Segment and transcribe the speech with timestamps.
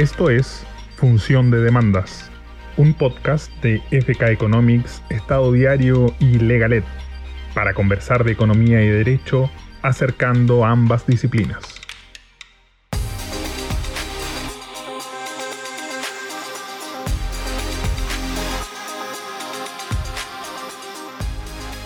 [0.00, 0.64] Esto es
[0.96, 2.30] Función de Demandas,
[2.78, 6.86] un podcast de FK Economics, Estado Diario y Legalet,
[7.52, 9.50] para conversar de economía y derecho
[9.82, 11.62] acercando ambas disciplinas.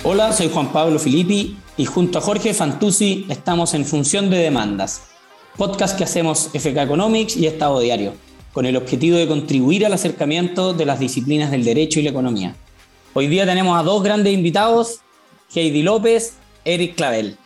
[0.04, 5.13] Hola, soy Juan Pablo Filippi y junto a Jorge Fantuzzi estamos en Función de Demandas,
[5.56, 8.14] podcast que hacemos FK Economics y Estado Diario,
[8.52, 12.56] con el objetivo de contribuir al acercamiento de las disciplinas del derecho y la economía.
[13.12, 15.00] Hoy día tenemos a dos grandes invitados,
[15.54, 17.36] Heidi López, Eric Clavel.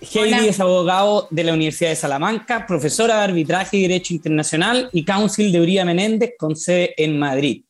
[0.00, 5.04] Heidi es abogado de la Universidad de Salamanca, profesora de arbitraje y derecho internacional y
[5.04, 7.64] council de Uría Menéndez con sede en Madrid.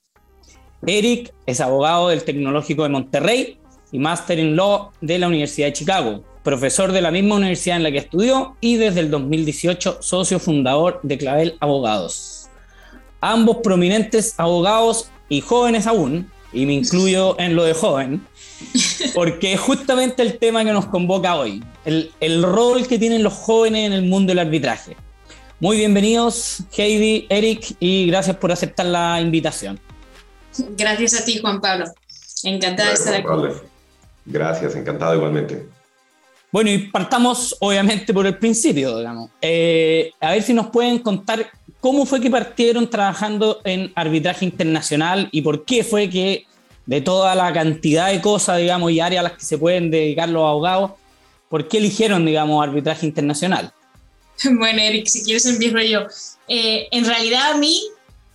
[0.87, 3.59] Eric es abogado del Tecnológico de Monterrey
[3.93, 7.83] y Master in Law de la Universidad de Chicago profesor de la misma universidad en
[7.85, 12.49] la que estudió y desde el 2018 socio fundador de Clavel Abogados.
[13.21, 18.27] Ambos prominentes abogados y jóvenes aún, y me incluyo en lo de joven,
[19.15, 23.33] porque es justamente el tema que nos convoca hoy, el, el rol que tienen los
[23.33, 24.97] jóvenes en el mundo del arbitraje.
[25.61, 29.79] Muy bienvenidos, Heidi, Eric, y gracias por aceptar la invitación.
[30.77, 31.85] Gracias a ti, Juan Pablo.
[32.43, 33.27] Encantada de estar aquí.
[34.27, 35.67] Gracias, encantado igualmente.
[36.53, 39.31] Bueno, y partamos obviamente por el principio, digamos.
[39.41, 41.51] Eh, a ver si nos pueden contar
[41.81, 46.45] cómo fue que partieron trabajando en arbitraje internacional y por qué fue que
[46.85, 50.29] de toda la cantidad de cosas, digamos, y áreas a las que se pueden dedicar
[50.29, 50.93] los abogados,
[51.49, 53.73] ¿por qué eligieron, digamos, arbitraje internacional?
[54.45, 56.07] Bueno, Eric, si quieres empiezo yo.
[56.49, 57.81] Eh, en realidad a mí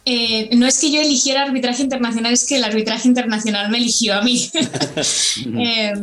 [0.10, 4.16] eh, no es que yo eligiera arbitraje internacional, es que el arbitraje internacional me eligió
[4.16, 4.50] a mí.
[5.60, 5.94] eh,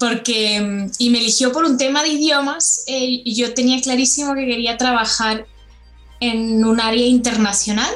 [0.00, 2.82] porque, y me eligió por un tema de idiomas.
[2.88, 5.46] Eh, yo tenía clarísimo que quería trabajar
[6.18, 7.88] en un área internacional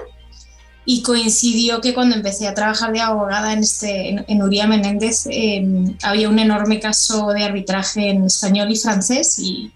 [0.84, 5.26] y coincidió que cuando empecé a trabajar de abogada en, este, en, en Uría Menéndez
[5.28, 9.72] em, había un enorme caso de arbitraje en español y francés y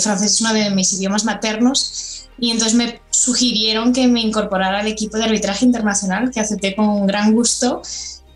[0.00, 4.86] francés es uno de mis idiomas maternos y entonces me sugirieron que me incorporara al
[4.86, 7.82] equipo de arbitraje internacional, que acepté con gran gusto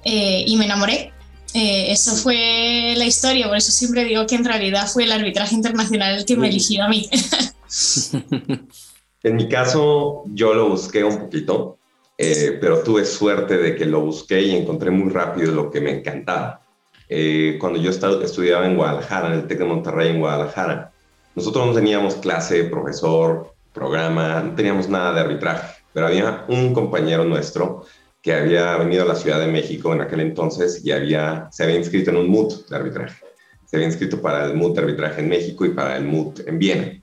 [0.04, 1.12] eh, y me enamoré.
[1.54, 5.54] Eh, eso fue la historia, por eso siempre digo que en realidad fue el arbitraje
[5.54, 7.09] internacional el que me eligió a mí.
[9.22, 11.78] en mi caso, yo lo busqué un poquito,
[12.19, 15.91] eh, pero tuve suerte de que lo busqué y encontré muy rápido lo que me
[15.91, 16.60] encantaba.
[17.09, 20.92] Eh, cuando yo estudiaba en Guadalajara, en el TEC de Monterrey, en Guadalajara,
[21.34, 27.25] nosotros no teníamos clase, profesor, programa, no teníamos nada de arbitraje, pero había un compañero
[27.25, 27.84] nuestro
[28.21, 31.77] que había venido a la Ciudad de México en aquel entonces y había, se había
[31.77, 33.25] inscrito en un MUT de arbitraje.
[33.66, 36.59] Se había inscrito para el MUT de arbitraje en México y para el MUT en
[36.59, 37.00] Viena.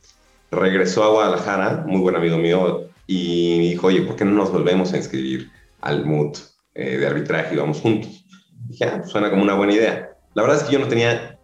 [0.51, 4.91] Regresó a Guadalajara, muy buen amigo mío, y dijo, oye, ¿por qué no nos volvemos
[4.93, 5.49] a inscribir
[5.81, 6.37] al MUT
[6.73, 8.25] eh, de arbitraje y vamos juntos?
[8.67, 10.17] dije, ah, suena como una buena idea.
[10.33, 11.34] La verdad es que yo no tenía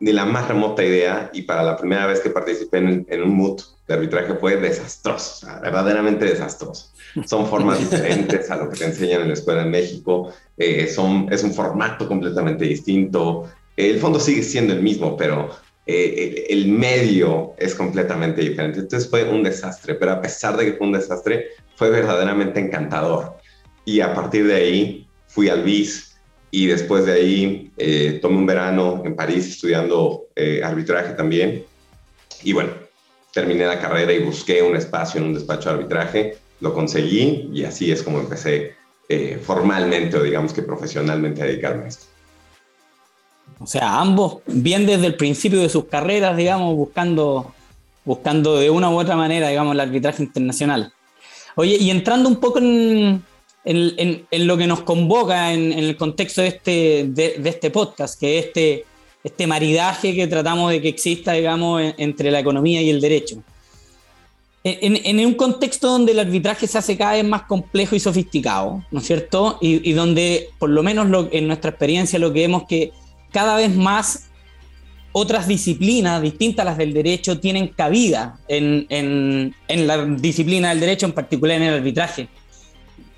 [0.00, 3.34] ni la más remota idea y para la primera vez que participé en, en un
[3.34, 6.92] MUT de arbitraje fue desastroso, verdaderamente desastroso.
[7.26, 11.26] Son formas diferentes a lo que te enseñan en la escuela en México, eh, son,
[11.32, 13.50] es un formato completamente distinto.
[13.76, 15.50] El fondo sigue siendo el mismo, pero
[15.86, 18.80] eh, el, el, medio es completamente diferente.
[18.80, 23.36] Entonces fue un desastre, pero a pesar de que fue un desastre, fue verdaderamente encantador.
[23.84, 26.07] Y a partir de ahí fui al BIS
[26.50, 31.64] y después de ahí eh, tomé un verano en París estudiando eh, arbitraje también.
[32.42, 32.70] Y bueno,
[33.32, 37.64] terminé la carrera y busqué un espacio en un despacho de arbitraje, lo conseguí y
[37.64, 38.74] así es como empecé
[39.08, 42.06] eh, formalmente o digamos que profesionalmente a dedicarme a esto.
[43.60, 47.52] O sea, ambos bien desde el principio de sus carreras, digamos, buscando,
[48.04, 50.92] buscando de una u otra manera, digamos, el arbitraje internacional.
[51.56, 53.22] Oye, y entrando un poco en,
[53.68, 57.70] en, en, en lo que nos convoca en, el contexto de este, de, de este
[57.70, 58.86] podcast, que es este,
[59.22, 63.42] este maridaje que tratamos de que exista, digamos, entre la economía y el derecho.
[64.64, 68.84] En, en, un contexto donde el arbitraje se hace cada vez más complejo y sofisticado,
[68.90, 69.58] ¿no es cierto?
[69.60, 72.92] Y, y donde, por lo menos lo, en nuestra experiencia, lo que vemos que
[73.32, 74.30] cada vez más
[75.12, 80.80] otras disciplinas distintas a las del derecho tienen cabida en, en, en la disciplina del
[80.80, 82.28] derecho, en particular en el arbitraje.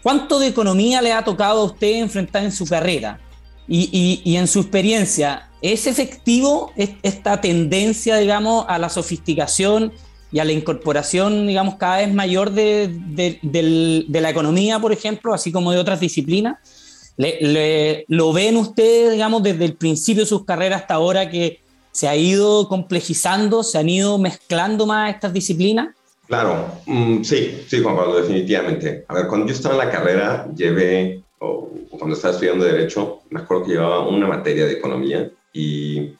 [0.02, 3.20] ¿Cuánto de economía le ha tocado a usted enfrentar en su carrera?
[3.72, 9.92] Y, en su experiencia, ¿es efectivo esta tendencia, digamos, a la sofisticación
[10.32, 15.70] y a la incorporación, digamos, cada vez mayor de, la economía, por ejemplo, así como
[15.70, 16.56] de otras disciplinas?
[17.16, 21.60] ¿Le, le, ¿Lo ven ustedes, digamos, desde el principio de sus carreras hasta ahora que
[21.92, 25.88] se ha ido complejizando, se han ido mezclando más estas disciplinas?
[26.30, 29.04] Claro, mm, sí, sí, Juan Pablo, definitivamente.
[29.08, 31.68] A ver, cuando yo estaba en la carrera, llevé, o
[31.98, 36.16] cuando estaba estudiando Derecho, me acuerdo que llevaba una materia de economía y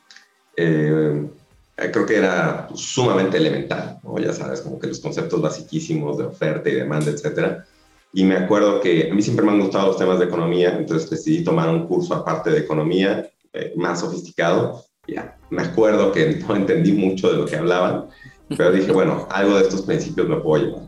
[0.56, 1.30] eh,
[1.76, 4.18] creo que era sumamente elemental, ¿no?
[4.18, 7.64] Ya sabes, como que los conceptos basiquísimos de oferta y demanda, etcétera.
[8.12, 11.08] Y me acuerdo que a mí siempre me han gustado los temas de economía, entonces
[11.08, 14.84] decidí tomar un curso aparte de economía eh, más sofisticado.
[15.06, 18.08] Ya, me acuerdo que no entendí mucho de lo que hablaban,
[18.56, 20.82] pero dije, bueno, algo de estos principios me puedo llevar.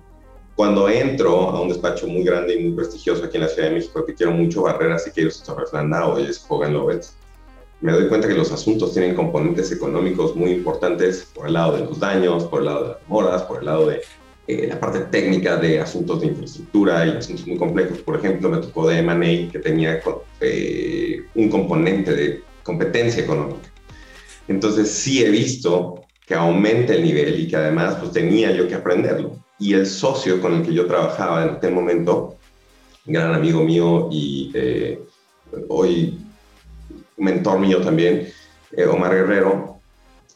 [0.54, 3.76] Cuando entro a un despacho muy grande y muy prestigioso aquí en la Ciudad de
[3.76, 7.06] México, que quiero mucho Barreras, y quiero Torres Landa o ellos Hogan Lovett,
[7.80, 11.84] me doy cuenta que los asuntos tienen componentes económicos muy importantes por el lado de
[11.84, 14.02] los daños, por el lado de las moras, por el lado de
[14.46, 17.98] eh, la parte técnica de asuntos de infraestructura y asuntos muy complejos.
[17.98, 20.00] Por ejemplo, me tocó de M&A que tenía
[20.40, 23.72] eh, un componente de competencia económica.
[24.46, 28.74] Entonces sí he visto que aumenta el nivel y que además pues tenía yo que
[28.74, 29.36] aprenderlo.
[29.58, 32.38] Y el socio con el que yo trabajaba en aquel momento,
[33.04, 34.98] gran amigo mío y eh,
[35.68, 36.18] hoy
[37.18, 38.28] mentor mío también,
[38.74, 39.78] eh, Omar Guerrero,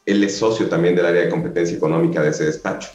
[0.04, 2.90] él es socio también del área de competencia económica de ese despacho.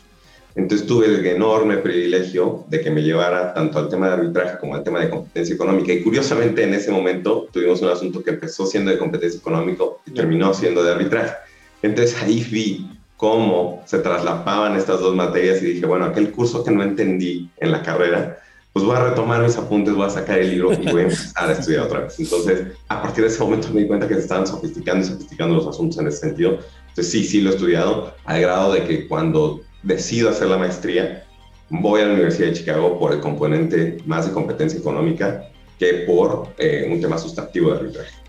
[0.53, 4.75] Entonces tuve el enorme privilegio de que me llevara tanto al tema de arbitraje como
[4.75, 5.91] al tema de competencia económica.
[5.91, 10.11] Y curiosamente en ese momento tuvimos un asunto que empezó siendo de competencia económica y
[10.11, 11.33] terminó siendo de arbitraje.
[11.81, 16.71] Entonces ahí vi cómo se traslapaban estas dos materias y dije, bueno, aquel curso que
[16.71, 18.39] no entendí en la carrera,
[18.73, 21.49] pues voy a retomar mis apuntes, voy a sacar el libro y voy a empezar
[21.49, 22.19] a estudiar otra vez.
[22.19, 25.55] Entonces, a partir de ese momento me di cuenta que se estaban sofisticando y sofisticando
[25.55, 26.59] los asuntos en ese sentido.
[26.89, 31.25] Entonces, sí, sí lo he estudiado, al grado de que cuando decido hacer la maestría,
[31.69, 36.47] voy a la Universidad de Chicago por el componente más de competencia económica que por
[36.57, 38.20] eh, un tema sustantivo de arbitraje.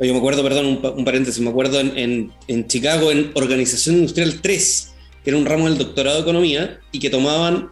[0.00, 4.92] Yo me acuerdo, perdón, un, paréntesis, me acuerdo en, en, Chicago en Organización Industrial 3,
[5.22, 7.70] que era un ramo del doctorado de economía y que tomaban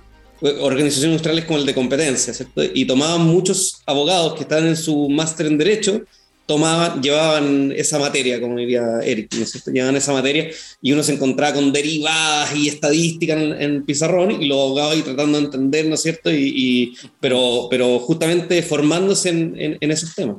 [0.60, 2.62] organizaciones industriales como el de competencia, ¿cierto?
[2.62, 6.02] Y tomaban muchos abogados que estaban en su máster en Derecho,
[6.46, 9.64] tomaban, llevaban esa materia, como diría Eric, ¿no es?
[9.66, 10.48] Llevaban esa materia
[10.80, 15.02] y uno se encontraba con derivadas y estadísticas en, en pizarrón y los abogados ahí
[15.02, 16.30] tratando de entender, ¿no es cierto?
[16.32, 20.36] Y, pero, pero justamente formándose en, en, en esos temas.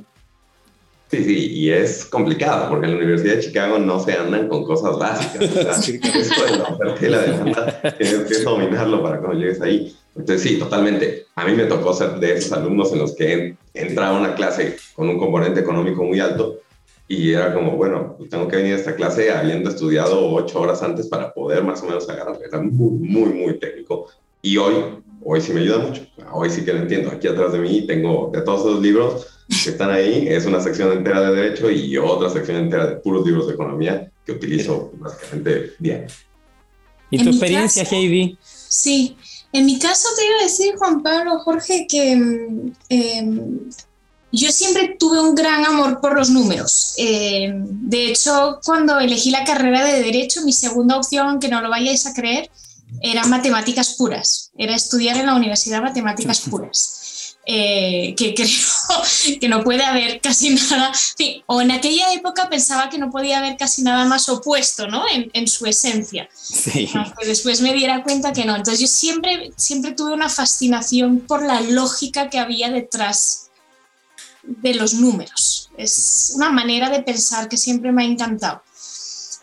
[1.13, 4.65] Sí, sí, y es complicado porque en la Universidad de Chicago no se andan con
[4.65, 5.43] cosas básicas.
[5.87, 9.95] Eso de la oferta y la demanda tienes que dominarlo para cuando llegues ahí.
[10.15, 11.27] Entonces, sí, totalmente.
[11.35, 14.77] A mí me tocó ser de esos alumnos en los que entraba a una clase
[14.95, 16.61] con un componente económico muy alto
[17.07, 20.81] y era como, bueno, pues tengo que venir a esta clase habiendo estudiado ocho horas
[20.81, 22.39] antes para poder más o menos agarrar.
[22.43, 24.07] Era muy, muy, muy técnico.
[24.41, 24.73] Y hoy,
[25.23, 26.07] hoy sí me ayuda mucho.
[26.31, 27.11] Hoy sí que lo entiendo.
[27.11, 30.91] Aquí atrás de mí tengo de todos esos libros que están ahí, es una sección
[30.91, 35.73] entera de derecho y otra sección entera de puros libros de economía que utilizo básicamente
[35.79, 36.07] diario.
[37.09, 38.37] ¿Y tu experiencia, Heidi?
[38.41, 39.15] Sí,
[39.51, 42.11] en mi caso te iba a decir, Juan Pablo, Jorge, que
[42.89, 43.69] em,
[44.31, 46.95] yo siempre tuve un gran amor por los números.
[46.97, 51.69] Em, de hecho, cuando elegí la carrera de Derecho, mi segunda opción, aunque no lo
[51.69, 52.49] vayáis a creer,
[52.99, 54.51] era matemáticas puras.
[54.57, 57.02] Era estudiar en la universidad matemáticas puras.
[57.45, 58.47] Eh, que creo
[59.41, 60.93] que no puede haber casi nada,
[61.45, 65.03] o en aquella época pensaba que no podía haber casi nada más opuesto ¿no?
[65.11, 66.89] en, en su esencia, sí.
[66.93, 68.55] aunque después me diera cuenta que no.
[68.55, 73.49] Entonces yo siempre, siempre tuve una fascinación por la lógica que había detrás
[74.43, 75.69] de los números.
[75.77, 78.63] Es una manera de pensar que siempre me ha encantado.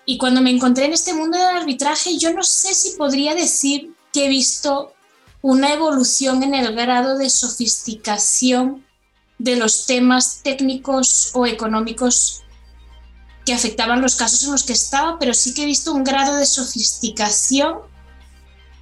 [0.06, 3.92] Y cuando me encontré en este mundo del arbitraje, yo no sé si podría decir
[4.12, 4.94] que he visto
[5.42, 8.84] una evolución en el grado de sofisticación
[9.38, 12.42] de los temas técnicos o económicos
[13.46, 16.36] que afectaban los casos en los que estaba, pero sí que he visto un grado
[16.36, 17.78] de sofisticación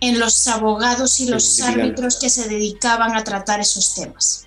[0.01, 4.47] en los abogados y los árbitros que se dedicaban a tratar esos temas.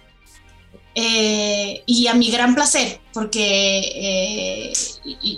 [0.94, 4.74] Eh, y a mi gran placer, porque eh,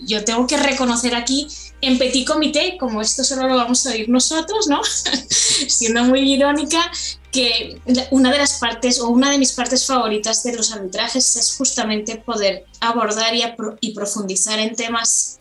[0.06, 1.48] yo tengo que reconocer aquí
[1.86, 4.82] en petit comité, como esto solo lo vamos a oír nosotros, ¿no?
[5.68, 6.92] Siendo muy irónica,
[7.32, 11.56] que una de las partes o una de mis partes favoritas de los arbitrajes es
[11.58, 13.34] justamente poder abordar
[13.82, 15.40] y, profundizar en temas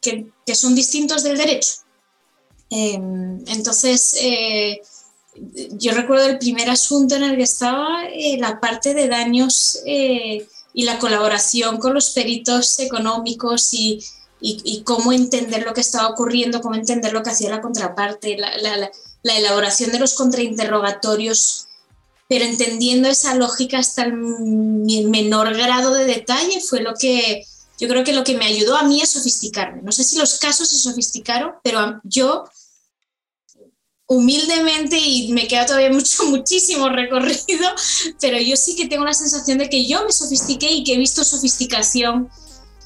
[0.00, 1.72] que, son distintos del derecho.
[2.68, 4.82] Em, entonces, eh,
[5.34, 10.46] yo recuerdo el primer asunto en el que estaba eh, la parte de daños eh,
[10.74, 14.00] y la colaboración con los peritos económicos y
[14.44, 18.90] y, cómo entender lo que estaba ocurriendo, cómo entender lo que hacía la contraparte, la,
[19.22, 21.68] elaboración de los contrainterrogatorios,
[22.28, 27.46] pero entendiendo esa lógica hasta el menor grado de detalle fue lo que
[27.78, 29.82] yo creo que lo que me ayudó a mí a sofisticarme.
[29.82, 32.44] No sé si los casos se sofisticaron, pero yo
[34.06, 37.68] humildemente y me queda todavía mucho, muchísimo recorrido,
[38.20, 40.98] pero yo sí que tengo la sensación de que yo me sofistiqué y que he
[40.98, 42.28] visto sofisticación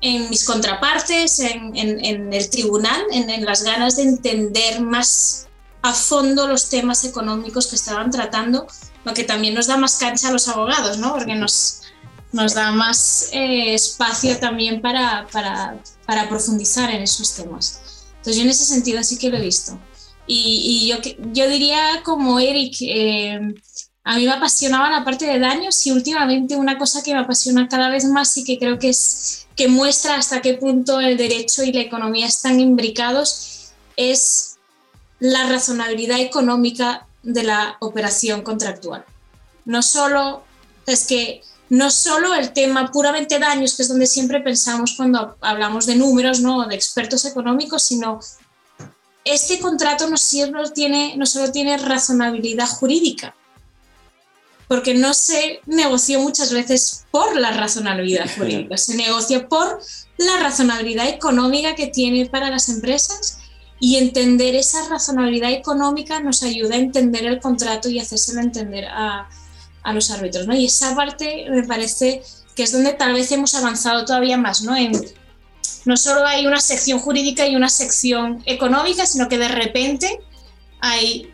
[0.00, 5.46] en mis contrapartes, en, el tribunal, en, las ganas de entender más
[5.82, 8.66] a fondo los temas económicos que estaban tratando,
[9.04, 11.12] lo que también nos da más cancha a los abogados, ¿no?
[11.12, 11.82] Porque nos,
[12.32, 17.80] nos da más eh, espacio también para, para, para, profundizar en esos temas.
[18.18, 19.78] Entonces yo en ese sentido sí que lo he visto.
[20.26, 20.96] Y, y yo,
[21.32, 23.54] yo diría como Eric, eh,
[24.08, 27.66] a mí me apasionaba la parte de daños y últimamente una cosa que me apasiona
[27.68, 31.64] cada vez más y que creo que, es, que muestra hasta qué punto el derecho
[31.64, 34.58] y la economía están imbricados es
[35.18, 39.04] la razonabilidad económica de la operación contractual.
[39.64, 40.44] No solo
[40.86, 45.84] es que no solo el tema puramente daños, que es donde siempre pensamos cuando hablamos
[45.84, 46.64] de números, ¿no?
[46.68, 48.20] de expertos económicos, sino
[49.24, 53.34] este contrato no, solo tiene, no solo tiene razonabilidad jurídica,
[54.68, 59.80] porque no se negoció muchas veces por la razonabilidad jurídica, se negocia por
[60.18, 63.38] la razonabilidad económica que tiene para las empresas
[63.78, 69.28] y entender esa razonabilidad económica nos ayuda a entender el contrato y hacérselo entender a,
[69.82, 70.46] a los árbitros.
[70.46, 70.54] ¿no?
[70.54, 72.22] Y esa parte me parece
[72.54, 74.74] que es donde tal vez hemos avanzado todavía más, ¿no?
[74.74, 74.92] En,
[75.84, 80.20] no solo hay una sección jurídica y una sección económica, sino que de repente
[80.80, 81.30] hay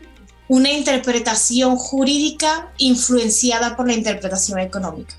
[0.53, 5.15] una interpretación jurídica influenciada por la interpretación económica.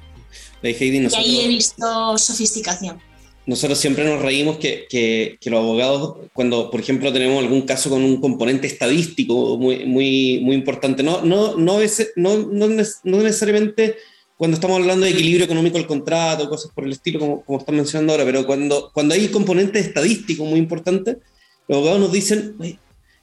[0.62, 3.00] y ahí he visto sofisticación.
[3.44, 8.04] Nosotros siempre nos reímos que, que, los abogados, cuando por ejemplo tenemos algún caso con
[8.04, 13.96] un componente estadístico muy, muy, muy importante, no, no, no, es, no, no, no necesariamente
[14.36, 17.74] cuando estamos hablando de equilibrio económico del contrato, cosas por el estilo, como, como están
[17.74, 21.16] mencionando ahora, pero cuando, cuando hay componentes estadísticos muy importantes,
[21.66, 22.56] los abogados nos dicen,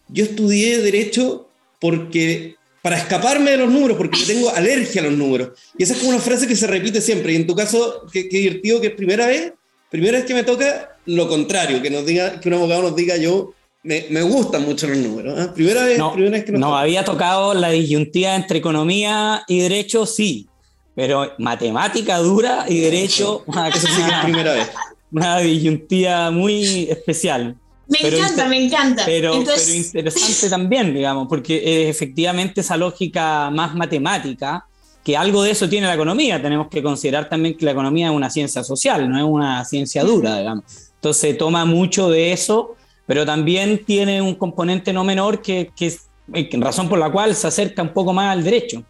[0.10, 1.48] yo estudié derecho
[1.82, 5.50] porque para escaparme de los números, porque tengo alergia a los números.
[5.78, 7.34] Y esa es como una frase que se repite siempre.
[7.34, 9.54] Y en tu caso, qué, divertido que es primera vez,
[9.90, 13.18] primera vez que me toca lo contrario, que nos diga, que un abogado nos diga
[13.18, 15.40] yo me, me, gustan mucho los números.
[15.40, 15.50] ¿eh?
[15.54, 19.60] Primera, vez, no, primera vez que nos No, había tocado la disyuntiva entre economía y
[19.60, 20.48] derecho, sí.
[20.96, 24.70] Pero matemática dura y derecho, eso sí primera vez.
[25.12, 27.58] Una disyuntiva muy especial.
[27.92, 29.04] Me encanta, me encanta.
[29.06, 34.66] Pero, interesante también, digamos, porque es efectivamente esa lógica más matemática,
[35.04, 36.42] que algo de eso tiene la economía.
[36.42, 40.04] Tenemos que considerar también que la economía es una ciencia social, no es una ciencia
[40.06, 40.64] dura, digamos.
[40.96, 46.06] Entonces toma mucho de eso, pero también tiene un componente no menor que, que es
[46.34, 48.84] en razón por la cual se acerca un poco más al derecho.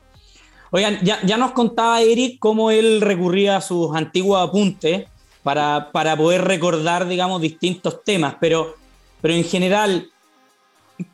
[0.70, 5.08] Oigan, ya, ya nos contaba Eric cómo él recurría a sus antiguos apuntes
[5.41, 8.75] para, para poder recordar, digamos, distintos temas, pero
[9.21, 10.09] pero en general,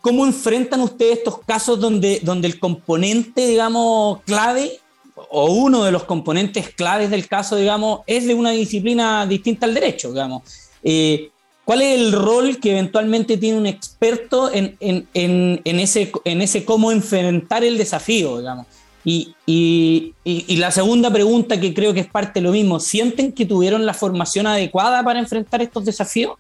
[0.02, 4.80] ¿cómo enfrentan ustedes estos casos donde, donde el componente, digamos, clave
[5.16, 9.74] o uno de los componentes claves del caso, digamos, es de una disciplina distinta al
[9.74, 10.44] derecho, digamos?
[10.84, 11.32] Eh,
[11.66, 16.42] ¿Cuál es el rol que eventualmente tiene un experto en, en, en, en, ese, en
[16.42, 18.68] ese cómo enfrentar el desafío, digamos?
[19.04, 23.32] Y, y, y, la segunda pregunta, que creo que es parte de lo mismo, ¿sienten
[23.32, 26.34] que tuvieron la formación adecuada para enfrentar estos desafíos?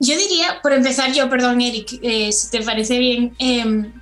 [0.00, 3.92] Yo diría, por empezar yo, perdón Eric, eh, si te parece bien, em,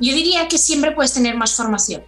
[0.00, 2.02] yo diría que siempre puedes tener más formación.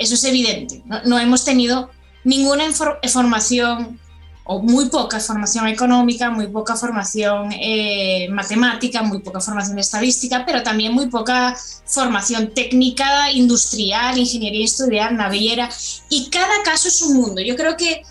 [0.00, 0.82] Eso es evidente.
[1.04, 1.90] No, hemos tenido
[2.24, 4.00] ninguna formación
[4.48, 10.62] o muy poca formación económica, muy poca formación eh, matemática, muy poca formación estadística, pero
[10.62, 15.68] también muy poca formación técnica, industrial, ingeniería industrial, naviera.
[16.08, 17.40] Y cada caso es un mundo.
[17.42, 18.02] Yo creo que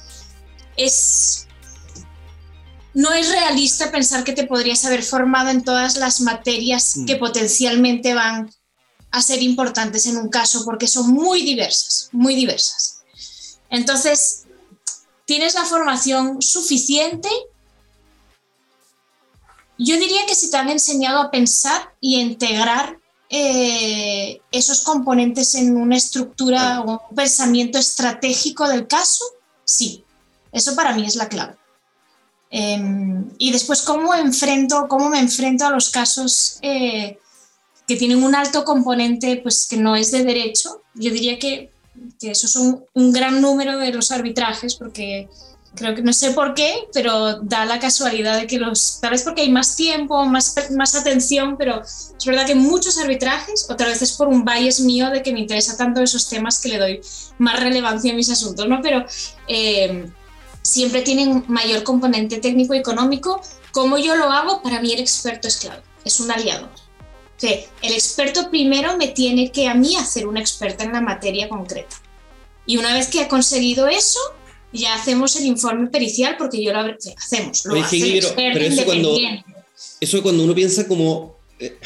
[0.77, 1.44] es
[2.95, 7.05] no es realista pensar que te podrías haber formado en todas las materias mm.
[7.05, 8.49] que potencialmente van
[9.11, 13.01] a ser importantes en un caso, porque son muy diversas, muy diversas.
[13.69, 14.43] Entonces,
[15.25, 17.29] tienes la formación suficiente.
[19.77, 22.97] Yo diría que si te han enseñado a pensar y a integrar
[23.29, 29.25] eh, esos componentes en una estructura o un pensamiento estratégico del caso,
[29.65, 30.05] sí,
[30.53, 31.57] eso para mí es la clave.
[32.49, 37.17] Em, y después, ¿cómo, enfrento, ¿cómo me enfrento a los casos eh,
[37.87, 40.81] que tienen un alto componente pues, que no es de derecho?
[40.93, 41.71] Yo diría que,
[42.19, 45.27] que esos son un gran número de los arbitrajes, porque
[45.75, 49.23] creo que no sé por qué, pero da la casualidad de que los, tal vez
[49.23, 54.01] porque hay más tiempo, más, más atención, pero es verdad que muchos arbitrajes, otra vez
[54.01, 57.01] es por un bias mío de que me interesa tanto esos temas que le doy
[57.37, 58.81] más relevancia a mis asuntos, ¿no?
[58.81, 59.05] Pero
[59.47, 60.09] eh,
[60.65, 63.39] siempre tienen mayor componente técnico y económico.
[63.71, 66.69] Como yo lo hago, para mí el experto es clave, es un aliado.
[67.37, 71.49] que el experto primero me tiene que a mí hacer una experta en la materia
[71.49, 71.97] concreta.
[72.65, 74.19] Y una vez que ha conseguido eso,
[74.71, 76.79] ya hacemos el informe pericial porque yo lo
[77.17, 77.65] hacemos.
[77.65, 79.17] Lo hace pero, eso cuando,
[79.99, 81.77] eso cuando uno piensa como, eh,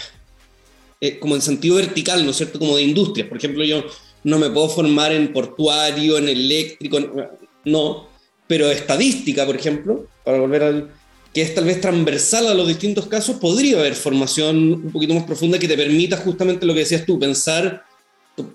[1.02, 2.60] eh, como en sentido vertical, ¿no es cierto?
[2.60, 3.28] Como de industria.
[3.28, 3.84] Por ejemplo, yo
[4.24, 7.00] no me puedo formar en portuario, en eléctrico,
[7.66, 8.10] no,
[8.50, 10.90] pero estadística, por ejemplo, para volver al
[11.32, 15.26] que es tal vez transversal a los distintos casos, podría haber formación un poquito más
[15.26, 17.84] profunda que te permita justamente lo que decías tú, pensar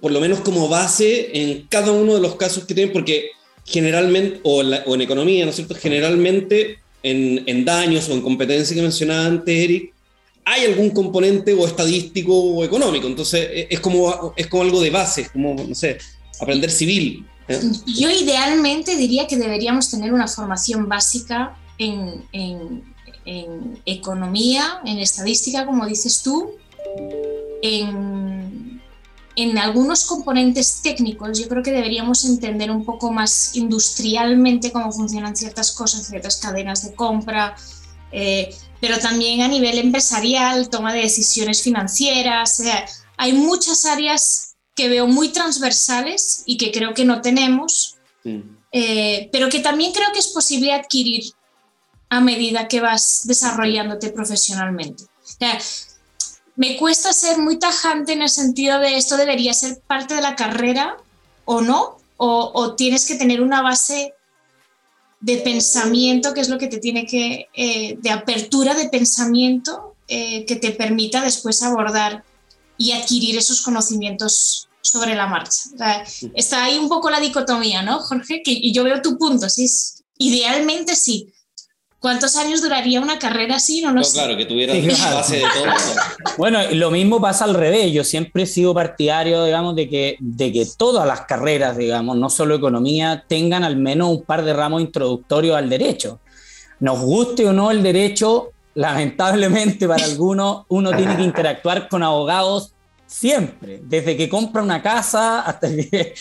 [0.00, 3.30] por lo menos como base en cada uno de los casos que tienen, porque
[3.64, 5.76] generalmente, o, en economía, ¿no es cierto?
[5.76, 9.92] Generalmente en, daños o en competencia que mencionaba antes Eric,
[10.44, 14.90] hay algún componente o estadístico o económico, entonces e, es como, es como algo de
[14.90, 15.98] base, como, no sé,
[16.40, 17.24] aprender civil.
[17.48, 17.60] ¿Eh?
[17.86, 22.24] Yo idealmente diría que deberíamos tener una formación básica en,
[23.86, 26.52] economía, en estadística, como dices tú,
[27.62, 28.82] en,
[29.34, 35.34] en, algunos componentes técnicos, yo creo que deberíamos entender un poco más industrialmente cómo funcionan
[35.34, 37.56] ciertas cosas, ciertas cadenas de compra,
[38.12, 42.62] eh, pero también a nivel empresarial, toma de decisiones financieras.
[43.16, 47.96] hay muchas áreas que veo muy transversales y que creo que no tenemos,
[48.72, 51.24] eh, pero que también creo que es posible adquirir
[52.08, 55.04] a medida que vas desarrollándote profesionalmente.
[56.56, 60.36] me cuesta ser muy tajante en el sentido de esto debería ser parte de la
[60.36, 60.96] carrera
[61.44, 64.14] o no, o, tienes que tener una base
[65.20, 70.44] de pensamiento, que es lo que te tiene que, eh, de apertura de pensamiento eh,
[70.46, 72.24] que te permita después abordar
[72.76, 75.62] y adquirir esos conocimientos sobre la marcha.
[76.34, 78.42] está ahí un poco la dicotomía, ¿no, Jorge?
[78.44, 79.66] Que, y yo veo tu punto, sí,
[80.18, 81.32] idealmente sí,
[82.04, 83.80] ¿Cuántos años duraría una carrera así?
[83.80, 84.18] No, no, sé.
[84.18, 84.74] Claro, que tuviera
[85.14, 85.64] base de todo.
[86.36, 87.94] bueno, lo mismo pasa al revés.
[87.94, 92.28] Yo siempre he sido partidario, digamos, de que, de que todas las carreras, digamos, no
[92.28, 96.20] solo economía, tengan al menos un par de ramos introductorios al derecho.
[96.78, 102.74] Nos guste o no el derecho, lamentablemente para algunos uno tiene que interactuar con abogados
[103.06, 106.14] siempre, desde que compra una casa hasta que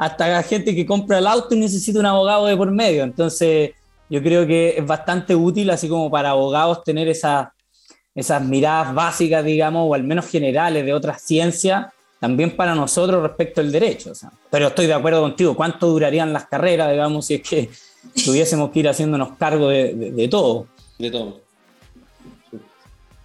[0.00, 3.04] hasta la gente que compra el auto y necesita un abogado de por medio.
[3.04, 3.72] Entonces,
[4.08, 7.52] yo creo que es bastante útil, así como para abogados, tener esa,
[8.14, 13.60] esas miradas básicas, digamos, o al menos generales de otras ciencias, también para nosotros respecto
[13.60, 14.12] al derecho.
[14.50, 17.70] Pero estoy de acuerdo contigo, ¿cuánto durarían las carreras, digamos, si es que
[18.24, 20.66] tuviésemos que ir haciéndonos cargo de, todo?
[20.98, 21.40] De todo.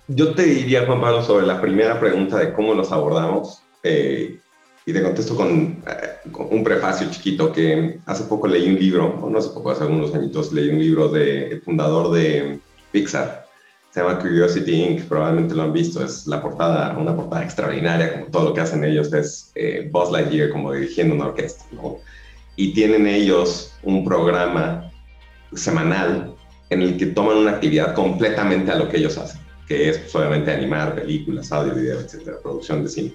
[0.08, 3.62] Yo te diría, Juan Pablo, sobre la primera pregunta de cómo los abordamos.
[3.84, 4.40] Eh,
[4.86, 9.38] y te contesto eh, con, un prefacio chiquito que hace poco leí un libro, no
[9.38, 12.60] hace poco, hace algunos añitos, leí un libro del fundador de
[12.92, 13.46] Pixar.
[13.90, 18.26] Se llama Curiosity Inc., probablemente lo han visto, es la portada, una portada extraordinaria, como
[18.26, 21.98] todo lo que hacen ellos es eh, Buzz Lightyear como dirigiendo una orquesta, ¿no?
[22.58, 24.92] Y tienen ellos un programa
[25.54, 26.36] semanal
[26.70, 30.16] en el que toman una actividad completamente a lo que ellos hacen, que es pues,
[30.16, 33.14] obviamente animar películas, audio, video, etcétera, producción de cine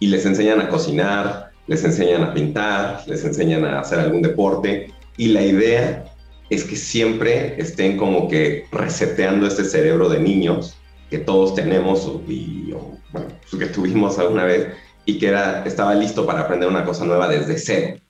[0.00, 4.92] y les enseñan a cocinar, les enseñan a pintar, les enseñan a hacer algún deporte
[5.16, 6.04] y la idea
[6.50, 10.76] es que siempre estén como que reseteando este cerebro de niños
[11.08, 12.72] que todos tenemos y
[13.12, 14.74] bueno, pues que tuvimos alguna vez
[15.06, 18.00] y que era, estaba listo para aprender una cosa nueva desde cero.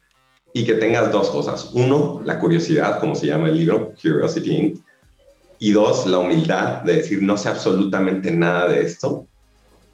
[0.56, 1.70] Y que tengas dos cosas.
[1.74, 4.74] Uno, la curiosidad, como se llama el libro, Curiosity.
[5.64, 9.26] Y dos, la humildad de decir, no sé absolutamente nada de esto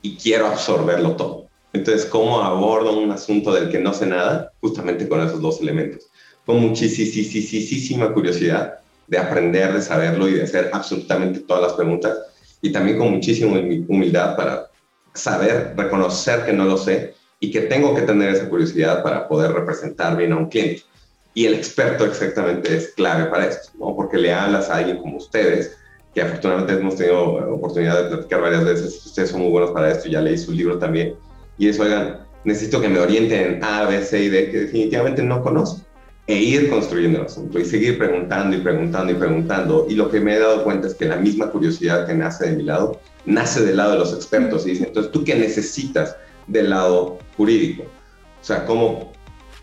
[0.03, 1.47] y quiero absorberlo todo.
[1.73, 4.51] Entonces, ¿cómo abordo un asunto del que no sé nada?
[4.61, 6.09] Justamente con esos dos elementos.
[6.45, 12.19] Con muchísima curiosidad de aprender, de saberlo y de hacer absolutamente todas las preguntas.
[12.61, 13.53] Y también con muchísima
[13.87, 14.71] humildad para
[15.15, 19.53] saber, reconocer que no lo sé y que tengo que tener esa curiosidad para poder
[19.53, 20.83] representar bien a un cliente.
[21.35, 23.95] Y el experto exactamente es clave para esto, ¿no?
[23.95, 25.77] Porque le hablas a alguien como ustedes,
[26.15, 29.07] que afortunadamente hemos tenido oportunidad de platicar varias veces.
[29.07, 31.15] Ustedes son muy buenos para esto, ya leí su libro también
[31.61, 35.43] y eso, oigan, necesito que me orienten A, B, C y D, que definitivamente no
[35.43, 35.83] conozco.
[36.27, 39.87] E ir construyendo el asunto y seguir preguntando y preguntando y preguntando.
[39.87, 42.57] Y lo que me he dado cuenta es que la misma curiosidad que nace de
[42.57, 44.67] mi lado, nace del lado de los expertos.
[44.67, 46.17] Y dicen, entonces, ¿tú qué necesitas
[46.47, 47.83] del lado jurídico?
[47.83, 49.13] O sea, ¿cómo,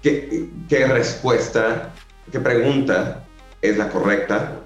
[0.01, 1.93] qué, qué respuesta,
[2.31, 3.23] qué pregunta
[3.61, 4.61] es la correcta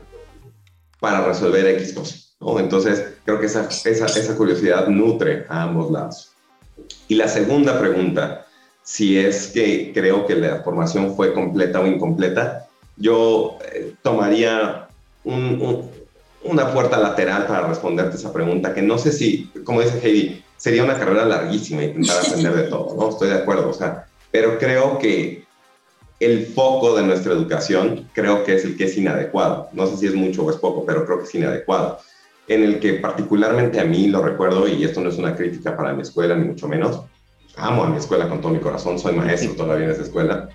[0.99, 2.15] para resolver X cosa?
[2.39, 2.59] ¿no?
[2.59, 6.31] Entonces, creo que esa, esa, esa curiosidad nutre a ambos lados.
[7.07, 8.45] Y la segunda pregunta,
[8.83, 12.67] si es que creo que la formación fue completa o incompleta,
[12.97, 14.87] yo eh, tomaría
[15.23, 15.89] un,
[16.43, 20.83] una puerta lateral para responderte esa pregunta, que no sé si, como dice Heidi, sería
[20.83, 23.09] una carrera larguísima intentar aprender de todo, ¿no?
[23.09, 25.43] Estoy de acuerdo, o sea, pero creo que
[26.19, 29.69] el foco de nuestra educación creo que es el que es inadecuado.
[29.73, 31.99] No sé si es mucho o es poco, pero creo que es inadecuado.
[32.47, 35.93] En el que particularmente a mí lo recuerdo, y esto no es una crítica para
[35.93, 37.01] mi escuela, ni mucho menos.
[37.57, 40.49] Amo a mi escuela con todo mi corazón, soy maestro todavía en esa escuela.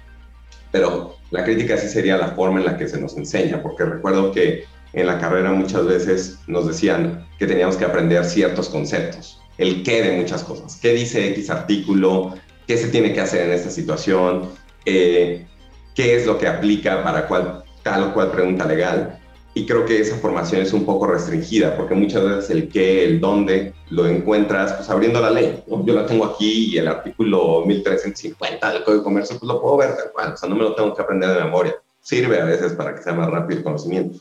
[0.71, 4.31] Pero la crítica sí sería la forma en la que se nos enseña, porque recuerdo
[4.31, 9.83] que en la carrera muchas veces nos decían que teníamos que aprender ciertos conceptos, el
[9.83, 12.35] qué de muchas cosas, qué dice X artículo,
[12.67, 14.51] qué se tiene que hacer en esta situación,
[14.85, 15.47] eh,
[15.95, 19.19] qué es lo que aplica para cual, tal o cual pregunta legal.
[19.55, 23.21] Y creo que esa formación es un poco restringida, porque muchas veces el qué, el
[23.21, 25.65] dónde, lo encuentras pues abriendo la ley.
[25.67, 29.79] Yo la tengo aquí y el artículo 1350 del Código de Comercio, pues lo puedo
[29.79, 31.75] ver tal cual, o sea, no me lo tengo que aprender de memoria.
[32.01, 34.19] Sirve a veces para que sea más rápido el conocimiento.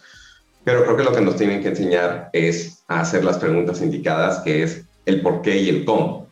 [0.63, 4.39] Pero creo que lo que nos tienen que enseñar es a hacer las preguntas indicadas,
[4.39, 6.24] que es el por qué y el cómo.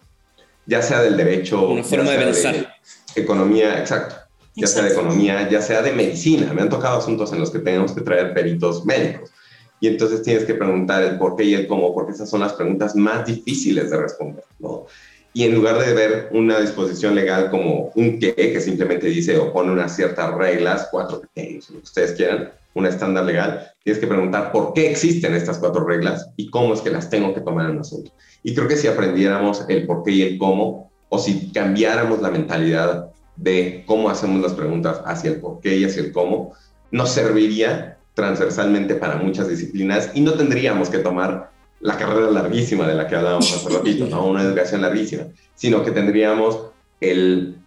[0.66, 1.68] Ya sea del derecho.
[1.68, 2.76] Una forma de pensar.
[3.16, 4.24] economía, exacto
[4.56, 6.54] ya sea de economía, ya sea de medicina.
[6.54, 9.32] Me han tocado asuntos en los que tenemos que traer peritos médicos.
[9.80, 12.54] Y entonces tienes que preguntar el por qué y el cómo, porque esas son las
[12.54, 14.86] preguntas más difíciles de responder, ¿no?
[15.34, 19.52] Y en lugar de ver una disposición legal como un qué, que simplemente dice o
[19.52, 24.08] pone unas ciertas reglas, cuatro criterios, lo que ustedes quieran, un estándar legal, tienes que
[24.08, 27.70] preguntar por qué existen estas cuatro reglas y cómo es que las tengo que tomar
[27.70, 28.12] en asunto.
[28.44, 32.32] Y creo que si aprendiéramos el por qué y el cómo, o si cambiáramos la
[32.32, 36.54] mentalidad de cómo hacemos las preguntas hacia el por qué y hacia el cómo,
[36.92, 41.53] nos serviría transversalmente para muchas disciplinas y no tendríamos que tomar
[41.84, 44.26] la carrera larguísima de la que hablábamos hace ratito, ¿no?
[44.26, 46.68] una educación larguísima, sino que tendríamos
[47.02, 47.58] el,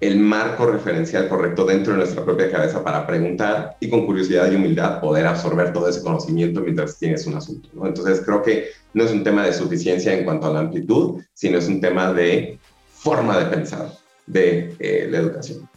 [0.00, 4.56] el marco referencial correcto dentro de nuestra propia cabeza para preguntar y con curiosidad y
[4.56, 7.68] humildad poder absorber todo ese conocimiento mientras tienes un asunto.
[7.72, 7.86] ¿no?
[7.86, 11.58] Entonces creo que no es un tema de suficiencia en cuanto a la amplitud, sino
[11.58, 12.58] es un tema de
[12.92, 13.92] forma de pensar
[14.26, 15.68] de eh, la educación.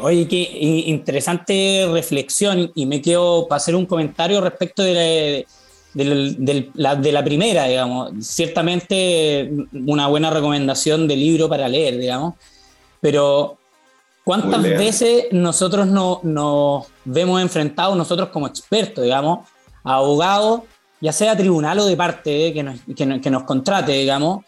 [0.00, 0.38] Oye, qué
[0.86, 5.63] interesante reflexión y me quiero hacer un comentario respecto de la,
[5.94, 8.12] de, la, primera, digamos.
[8.20, 12.34] Ciertamente una buena recomendación de libro para leer, digamos,
[13.00, 13.58] pero
[14.24, 19.48] ¿cuántas veces nosotros nos no vemos enfrentados, nosotros como expertos, digamos,
[19.84, 20.62] a abogados,
[21.00, 24.44] ya sea tribunal o de parte, eh, que, nos, que, que nos contrate, digamos,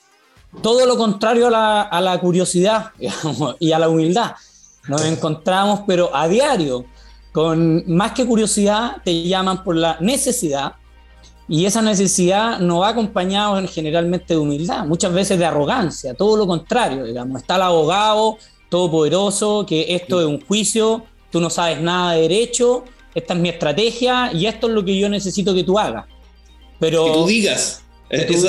[0.63, 2.93] todo lo contrario a la, curiosidad
[3.59, 4.33] y a la humildad.
[4.89, 6.87] Nos encontramos, pero a diario,
[7.33, 10.75] con más que curiosidad, te llaman por la necesidad,
[11.49, 16.47] y esa necesidad no va acompañada generalmente de humildad, muchas veces de arrogancia, todo lo
[16.47, 17.41] contrario, digamos.
[17.41, 22.85] Está el abogado todopoderoso, que esto es un juicio, tú no sabes nada de derecho,
[23.15, 26.07] esta es mi estrategia y esto es lo que yo necesito que tú hagas.
[26.81, 27.83] Pero, que tú digas.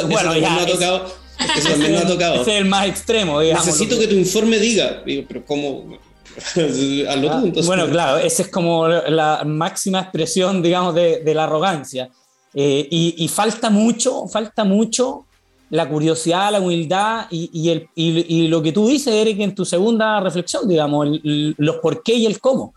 [0.10, 1.06] bueno, ya, ha tocado
[1.58, 2.42] eso también nos ha tocado.
[2.42, 3.66] Ese es el más extremo, digamos.
[3.66, 6.00] Necesito que tu informe diga, pero ¿cómo?
[6.56, 12.10] Hazlo ah, Bueno, claro, esa es como la máxima expresión, digamos, de, de la arrogancia.
[12.60, 15.26] Eh, y, y, falta mucho, falta mucho
[15.70, 19.64] la curiosidad, la humildad y, y, el, y, lo que tú dices, Eric, en tu
[19.64, 22.74] segunda reflexión, digamos, los por qué y el cómo.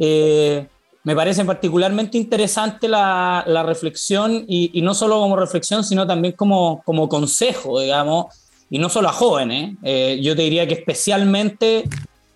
[0.00, 0.66] Eh,
[1.04, 6.34] me parece particularmente interesante la, la reflexión y, y, no solo como reflexión, sino también
[6.34, 8.26] como, como consejo, digamos,
[8.70, 11.84] y no solo a jóvenes, eh, yo te diría que especialmente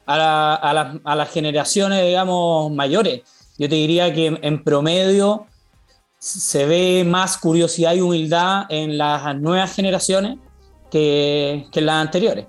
[0.06, 3.22] a, a, a, las generaciones, digamos, mayores.
[3.58, 5.46] Yo te diría que en, promedio
[6.18, 10.38] se ve más curiosidad y humildad en las nuevas generaciones
[10.90, 12.46] que, que en las anteriores.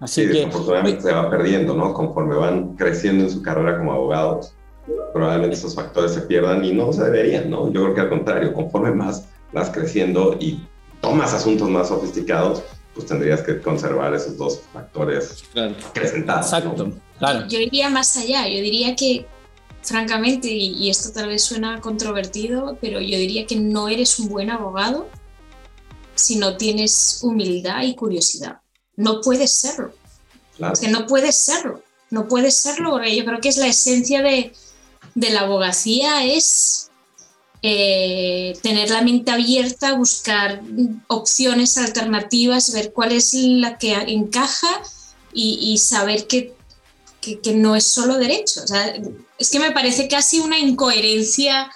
[0.00, 1.92] Así sí, que se va perdiendo, ¿no?
[1.92, 4.54] Conforme van creciendo en su carrera como abogados
[5.12, 7.72] probablemente esos factores se pierdan y no se deberían, ¿no?
[7.72, 10.60] Yo creo que al contrario, conforme más vas creciendo y
[11.00, 12.62] tomas asuntos más sofisticados,
[12.94, 15.74] pues tendrías que conservar esos dos factores claro.
[15.94, 16.52] presentados.
[16.52, 17.46] Exacto, claro.
[17.48, 19.26] Yo iría más allá, yo diría que,
[19.82, 24.50] francamente, y, esto tal vez suena controvertido, pero yo diría que no eres un buen
[24.50, 25.08] abogado
[26.14, 28.60] si no tienes humildad y curiosidad.
[28.96, 29.92] No puedes serlo.
[30.56, 30.74] Claro.
[30.74, 31.82] Es que no puedes serlo.
[32.10, 34.52] No puedes serlo porque yo creo que es la esencia de,
[35.14, 36.90] de la abogacía es
[37.62, 40.62] eh, tener la mente abierta, buscar
[41.08, 44.82] opciones alternativas, ver cuál es la que encaja
[45.32, 46.54] y, saber que,
[47.20, 48.62] que, no es solo derecho.
[49.38, 51.70] es que me parece casi una incoherencia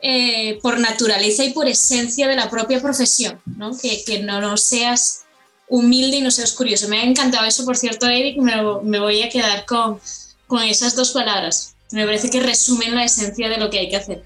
[0.00, 3.76] eh, por naturaleza y por esencia de la propia profesión, ¿no?
[3.76, 5.22] Que, que no, no, seas
[5.68, 6.88] humilde y no seas curioso.
[6.88, 9.98] Me ha encantado eso, por cierto, Eric, me, me voy a quedar con,
[10.46, 11.74] con esas dos palabras.
[11.90, 14.22] Me parece que resumen la esencia de lo que hay que hacer.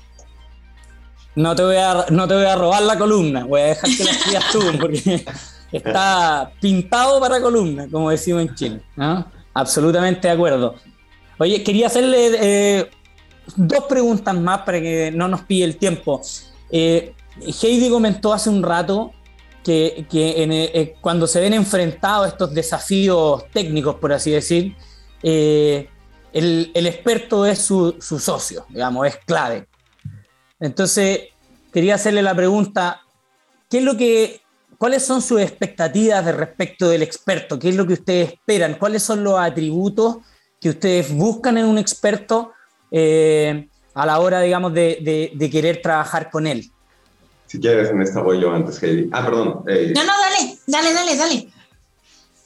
[1.34, 4.04] no te, voy a, no te voy a robar la columna, voy a dejar que
[4.04, 5.24] la escribas tú, porque
[5.70, 8.82] está pintado para columna, como decimos en Chile.
[9.54, 10.74] Absolutamente de acuerdo.
[11.38, 12.90] Oye, quería hacerle eh,
[13.56, 16.20] dos preguntas más para que no nos pille el tiempo.
[16.70, 19.12] Eh, Heidi comentó hace un rato
[19.64, 24.74] que, eh, cuando se ven enfrentados estos desafíos técnicos, por así decir,
[25.22, 29.68] el, experto es su, su, socio, digamos, es clave.
[30.58, 31.20] Entonces,
[31.72, 33.02] quería hacerle la pregunta,
[33.68, 34.40] ¿qué es lo que,
[34.78, 37.58] ¿cuáles son sus expectativas de respecto del experto?
[37.58, 38.74] ¿Qué es lo que ustedes esperan?
[38.74, 40.18] ¿Cuáles son los atributos
[40.60, 42.52] que ustedes buscan en un experto
[42.90, 46.70] eh, a la hora, digamos, de, querer trabajar con él?
[47.46, 49.10] Si quieres, en esta voy yo antes, Heidi.
[49.12, 49.64] Ah, perdón.
[49.68, 51.48] Eh, no, no, dale, dale, dale, dale.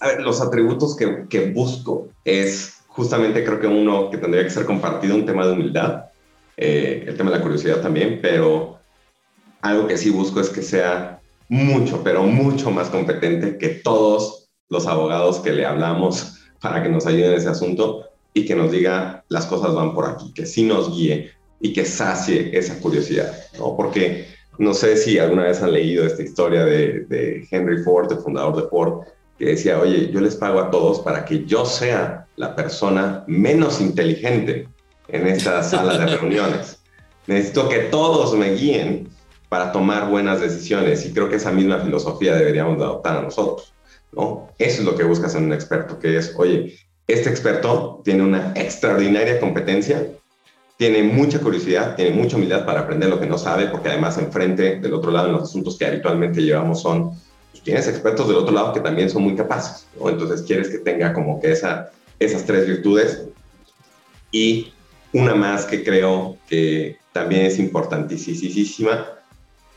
[0.00, 4.50] A ver, los atributos que, que busco es justamente creo que uno que tendría que
[4.50, 6.06] ser compartido, un tema de humildad,
[6.56, 8.78] eh, el tema de la curiosidad también, pero
[9.62, 14.86] algo que sí busco es que sea mucho, pero mucho más competente que todos los
[14.86, 19.24] abogados que le hablamos para que nos ayuden en ese asunto y que nos diga
[19.28, 23.76] las cosas van por aquí, que sí nos guíe y que sacie esa curiosidad, ¿no?
[23.76, 24.26] Porque
[24.58, 28.56] no sé si alguna vez han leído esta historia de, de Henry Ford, el fundador
[28.56, 29.04] de Ford,
[29.38, 33.80] que decía, oye, yo les pago a todos para que yo sea la persona menos
[33.80, 34.68] inteligente
[35.08, 36.78] en esta sala de reuniones.
[37.26, 39.08] Necesito que todos me guíen
[39.52, 43.74] para tomar buenas decisiones y creo que esa misma filosofía deberíamos adoptar a nosotros,
[44.10, 44.48] ¿no?
[44.56, 48.54] Eso es lo que buscas en un experto, que es, oye, este experto tiene una
[48.56, 50.06] extraordinaria competencia,
[50.78, 54.80] tiene mucha curiosidad, tiene mucha humildad para aprender lo que no sabe, porque además enfrente
[54.80, 57.10] del otro lado en los asuntos que habitualmente llevamos son,
[57.50, 60.08] pues, tienes expertos del otro lado que también son muy capaces, ¿no?
[60.08, 63.24] Entonces quieres que tenga como que esa, esas tres virtudes
[64.30, 64.72] y
[65.12, 69.18] una más que creo que también es importantísima,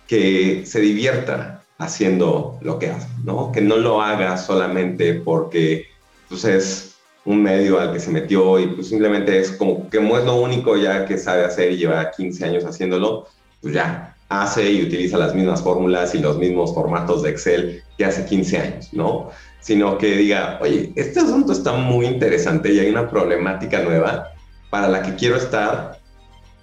[0.07, 3.51] que se divierta haciendo lo que hace, ¿no?
[3.51, 5.87] Que no lo haga solamente porque
[6.29, 10.17] pues, es un medio al que se metió y pues simplemente es como que no
[10.17, 13.27] es lo único ya que sabe hacer y lleva 15 años haciéndolo,
[13.61, 18.05] pues ya hace y utiliza las mismas fórmulas y los mismos formatos de Excel que
[18.05, 19.29] hace 15 años, ¿no?
[19.59, 24.31] Sino que diga, oye, este asunto está muy interesante y hay una problemática nueva
[24.69, 25.99] para la que quiero estar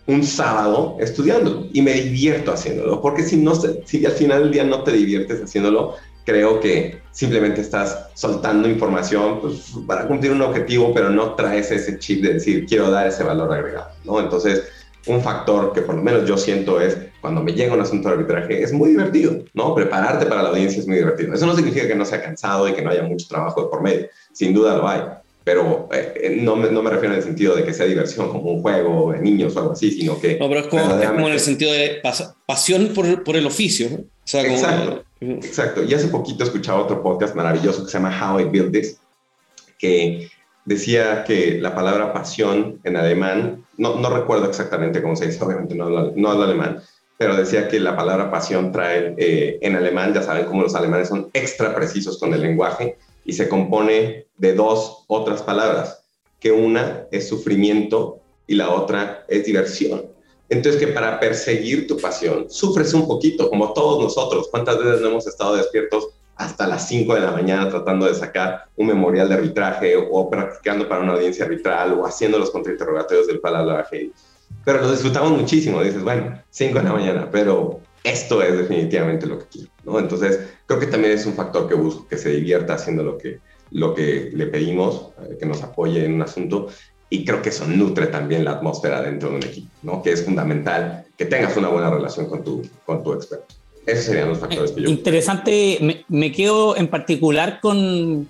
[0.06, 4.64] un sábado estudiándolo y me divierto haciéndolo, porque si, no, si al final del día
[4.64, 10.92] no te diviertes haciéndolo, creo que simplemente estás soltando información pues, para cumplir un objetivo,
[10.94, 14.20] pero no traes ese chip de decir, quiero dar ese valor agregado, ¿no?
[14.20, 14.62] Entonces,
[15.06, 18.14] un factor que por lo menos yo siento es, cuando me llega un asunto de
[18.14, 19.74] arbitraje, es muy divertido, ¿no?
[19.74, 21.34] Prepararte para la audiencia es muy divertido.
[21.34, 23.82] Eso no significa que no sea cansado y que no haya mucho trabajo de por
[23.82, 25.02] medio, sin duda lo hay,
[25.44, 28.28] pero eh, eh, no, me, no, me, refiero en el sentido de que sea diversión
[28.28, 30.38] como un juego de niños o algo así, sino que...
[30.38, 32.00] No, pero es como, en el sentido de
[32.46, 33.88] pasión por, por, el oficio.
[33.88, 35.82] O sea, exacto, exacto.
[35.82, 38.98] Y hace poquito escuchaba otro podcast maravilloso que se llama How I Build This,
[39.78, 40.28] que
[40.64, 45.74] decía que la palabra pasión en alemán, no, no recuerdo exactamente cómo se dice, obviamente
[45.74, 46.80] no hablo, no hablo alemán,
[47.18, 51.08] pero decía que la palabra pasión trae eh, en alemán, ya saben cómo los alemanes
[51.08, 56.04] son extra precisos con el lenguaje, y se compone de dos otras palabras,
[56.40, 60.06] que una es sufrimiento y la otra es diversión.
[60.48, 64.48] Entonces que para perseguir tu pasión sufres un poquito, como todos nosotros.
[64.50, 68.66] ¿Cuántas veces no hemos estado despiertos hasta las 5 de la mañana tratando de sacar
[68.76, 73.40] un memorial de arbitraje o practicando para una audiencia arbitral o haciendo los contrainterrogatorios del
[73.40, 73.86] palabra
[74.64, 75.82] Pero lo disfrutamos muchísimo.
[75.82, 79.98] Dices, bueno, 5 de la mañana, pero esto es definitivamente lo que quiero, ¿no?
[79.98, 83.38] Entonces, creo que también es un factor que busco, que se divierta haciendo lo que,
[83.70, 86.68] lo que le pedimos, eh, que nos apoye en un asunto,
[87.08, 90.02] y creo que eso nutre también la atmósfera dentro de un equipo, ¿no?
[90.02, 93.54] Que es fundamental que tengas una buena relación con tu, con tu experto.
[93.84, 94.88] Esos serían los factores que yo...
[94.88, 98.28] Interesante, me, me quedo en particular con,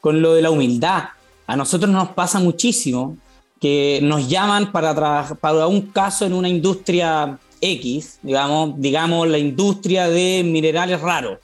[0.00, 1.04] con lo de la humildad.
[1.46, 3.16] A nosotros nos pasa muchísimo
[3.60, 4.94] que nos llaman para,
[5.40, 11.38] para un caso en una industria X, digamos, digamos la industria de minerales raros.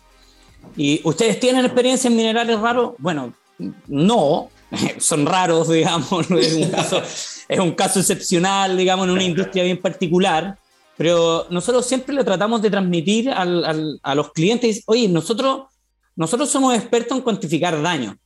[0.76, 2.94] ¿Y ustedes tienen experiencia en minerales raros?
[2.98, 3.32] Bueno,
[3.86, 4.50] no,
[4.98, 7.02] son raros, digamos, es un caso,
[7.48, 10.58] es un caso excepcional, digamos, en una industria bien particular,
[10.96, 15.66] pero nosotros siempre lo tratamos de transmitir al, a los clientes, oye, nosotros,
[16.16, 18.18] nosotros somos expertos en cuantificar daño.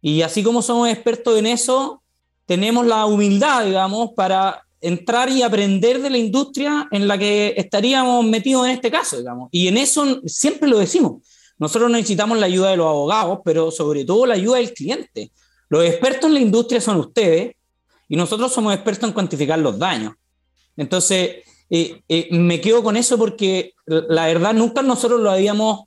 [0.00, 2.02] Y así como somos expertos en eso,
[2.44, 8.24] tenemos la humildad, digamos, para entrar y aprender de la industria en la que estaríamos
[8.26, 9.48] metidos en este caso, digamos.
[9.52, 11.22] Y en eso siempre lo decimos.
[11.58, 15.30] Nosotros necesitamos la ayuda de los abogados, pero sobre todo la ayuda del cliente.
[15.68, 17.54] Los expertos en la industria son ustedes
[18.08, 20.14] y nosotros somos expertos en cuantificar los daños.
[20.76, 21.36] Entonces,
[21.70, 25.84] eh, eh, me quedo con eso porque la verdad nunca nosotros lo habíamos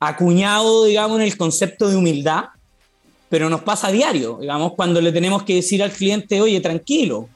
[0.00, 2.44] acuñado, digamos, en el concepto de humildad,
[3.28, 7.28] pero nos pasa a diario, digamos, cuando le tenemos que decir al cliente, oye, tranquilo,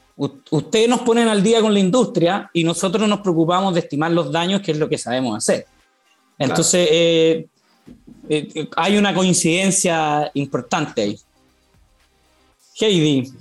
[0.51, 4.31] ustedes nos ponen al día con la industria y nosotros nos preocupamos de estimar los
[4.31, 5.67] daños, que es lo que sabemos hacer.
[6.39, 7.49] Entonces, eh,
[8.29, 11.19] eh, hay una coincidencia importante ahí.
[12.79, 13.33] Heidi.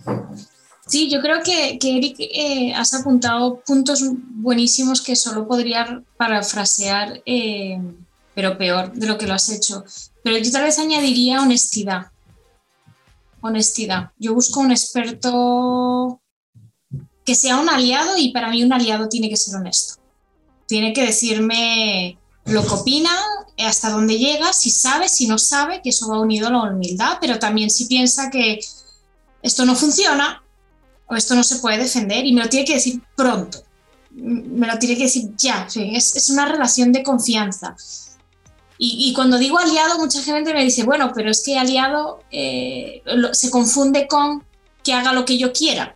[0.88, 7.22] Sí, yo creo que, que Eric eh, has apuntado puntos buenísimos que solo podría parafrasear,
[8.34, 9.84] pero peor de lo que lo has hecho.
[10.24, 12.08] Pero yo tal vez añadiría honestidad.
[13.42, 14.12] Honestidad.
[14.18, 16.19] Yo busco un experto
[17.30, 20.02] que sea un aliado y para mí un aliado tiene que ser honesto.
[20.66, 23.12] Tiene que decirme lo que opina,
[23.60, 27.20] hasta dónde llega, si sabe, si no sabe, que eso va unido a la humildad,
[27.22, 28.60] pero también si piensa que
[29.44, 30.42] esto no funciona
[31.06, 33.62] o esto no se puede defender y me lo tiene que decir pronto,
[34.10, 37.76] me lo tiene que decir ya, es, es una relación de confianza.
[38.80, 43.52] Y, cuando digo aliado, mucha gente me dice, bueno, pero es que aliado eh, se
[43.52, 44.44] confunde con
[44.84, 45.94] que haga lo que yo quiera.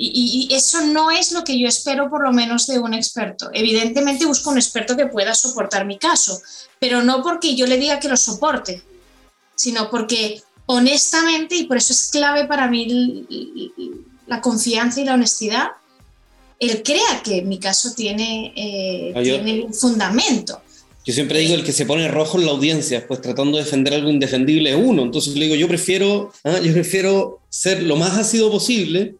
[0.00, 3.50] Y, eso no es lo que yo espero, por lo menos, de un experto.
[3.52, 6.40] Evidentemente busco un experto que pueda soportar mi caso,
[6.78, 8.82] pero no porque yo le diga que lo soporte,
[9.56, 13.26] sino porque honestamente, y por eso es clave para mí
[14.26, 15.68] la confianza y la honestidad,
[16.60, 20.60] él crea que mi caso tiene, eh, ah, tiene un fundamento.
[21.04, 23.94] Yo siempre digo el que se pone rojo en la audiencia, pues tratando de defender
[23.94, 25.02] algo indefendible es uno.
[25.02, 26.60] Entonces le digo, yo prefiero, ¿ah?
[26.62, 29.16] yo prefiero ser lo más ácido posible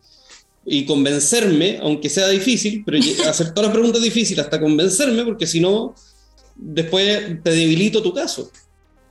[0.71, 5.61] y convencerme, aunque sea difícil, pero hacer todas las preguntas difíciles hasta convencerme, porque si
[5.61, 5.95] no,
[6.55, 8.51] después te debilito tu caso.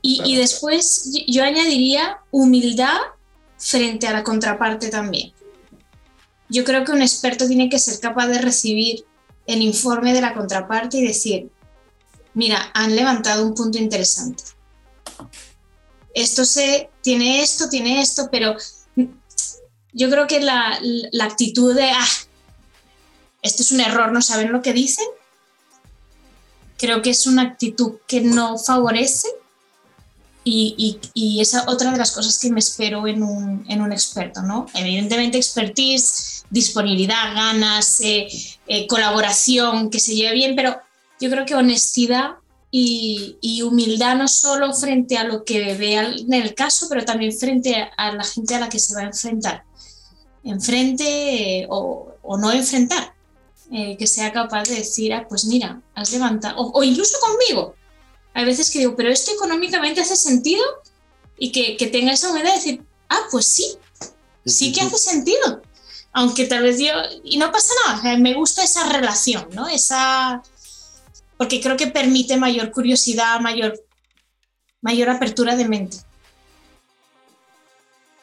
[0.01, 2.97] Y, después yo añadiría humildad
[3.57, 5.33] frente a la contraparte también.
[6.47, 9.03] Yo creo que un experto tiene que ser capaz de recibir
[9.47, 11.49] el informe de la contraparte y decir,
[12.33, 14.43] mira, han levantado un punto interesante.
[16.13, 18.55] Esto se, tiene esto, tiene esto, pero
[19.97, 20.79] yo creo que la,
[21.21, 22.07] actitud de, ah,
[23.41, 25.07] esto es un error, no saben lo que dicen,
[26.77, 29.27] creo que es una actitud que no favorece
[30.43, 34.43] y, y, esa otra de las cosas que me espero en un, en un experto,
[34.43, 34.67] ¿no?
[34.75, 38.27] Evidentemente expertise, disponibilidad, ganas, eh,
[38.67, 40.79] eh, colaboración, que se lleve bien, pero
[41.19, 42.36] yo creo que honestidad
[42.69, 47.32] y, y, humildad no solo frente a lo que vea en el caso, pero también
[47.32, 49.63] frente a la gente a la que se va a enfrentar
[50.49, 53.13] enfrente eh, o, no enfrentar,
[53.71, 57.75] eh, que sea capaz de decir, ah, pues mira, has levantado, o, incluso conmigo.
[58.34, 60.63] Hay veces que digo, pero esto económicamente hace sentido
[61.38, 63.77] y que, que tenga esa humildad de decir, ah, pues sí,
[64.45, 65.62] sí que hace sentido.
[66.13, 69.67] Aunque tal vez yo, y no pasa nada, me gusta esa relación, ¿no?
[69.67, 70.41] Esa,
[71.38, 73.80] porque creo que permite mayor curiosidad, mayor,
[74.82, 75.97] mayor apertura de mente.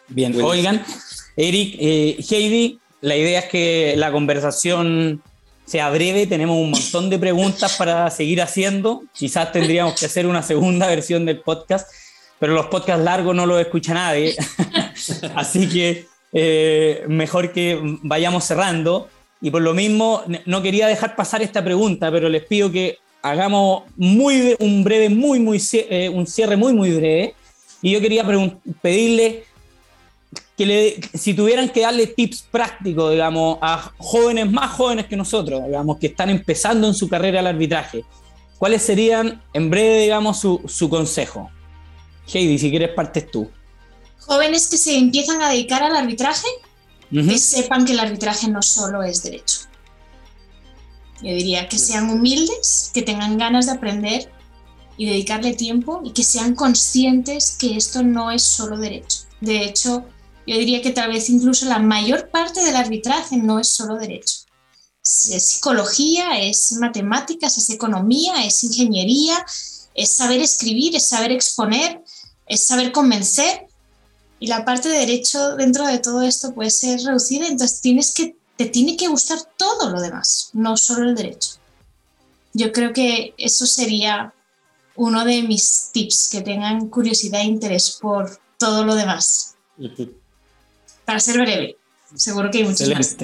[0.08, 0.84] Bien, oigan,
[1.36, 5.22] Eric, eh, Heidi, la idea es que la conversación
[5.64, 10.42] sea breve, tenemos un montón de preguntas para seguir haciendo, quizás tendríamos que hacer una
[10.42, 11.90] segunda versión del podcast,
[12.38, 14.36] pero los podcasts largos no los escucha nadie,
[15.34, 19.08] así que eh, mejor que vayamos cerrando.
[19.40, 23.84] Y por lo mismo, no quería dejar pasar esta pregunta, pero les pido que hagamos
[23.96, 27.34] muy, un breve, muy, muy, eh, un cierre muy, muy breve.
[27.80, 28.22] Y yo quería
[28.82, 29.44] pedirle
[30.58, 35.64] que le, si tuvieran que darle tips prácticos, digamos, a jóvenes más jóvenes que nosotros,
[35.64, 38.04] digamos, que están empezando en su carrera al arbitraje,
[38.58, 41.50] ¿cuáles serían, en breve, digamos, su, su consejo?
[42.32, 43.50] Heidi, si quieres, partes tú.
[44.18, 46.48] Jóvenes que se empiezan a dedicar al arbitraje,
[47.10, 49.60] que sepan que el arbitraje no solo es derecho.
[51.24, 54.30] Yo diría que sean humildes, que tengan ganas de aprender
[54.98, 59.20] y dedicarle tiempo y que sean conscientes que esto no es solo derecho.
[59.40, 60.04] De hecho,
[60.46, 64.40] yo diría que tal vez incluso la mayor parte del arbitraje no es solo derecho.
[65.02, 69.42] Es psicología, es matemáticas, es economía, es ingeniería,
[69.94, 72.02] es saber escribir, es saber exponer,
[72.46, 73.66] es saber convencer.
[74.40, 78.36] Y la parte de derecho dentro de todo esto puede ser reducida, entonces tienes que,
[78.56, 81.56] te tiene que gustar todo lo demás, no solo el derecho.
[82.52, 84.32] Yo creo que eso sería
[84.96, 89.56] uno de mis tips, que tengan curiosidad e interés por todo lo demás
[91.04, 91.76] para ser breve.
[92.14, 93.16] Seguro que hay muchos más.